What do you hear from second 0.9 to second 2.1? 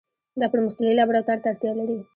لابراتوار ته اړتیا لري.